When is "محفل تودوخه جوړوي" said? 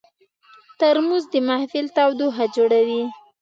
1.47-3.03